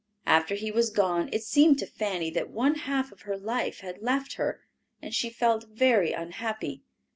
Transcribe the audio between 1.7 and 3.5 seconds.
to Fanny that one half of her